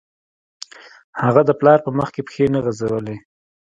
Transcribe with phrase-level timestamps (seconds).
[1.23, 3.15] هغه د پلار په مخکې پښې نه غځولې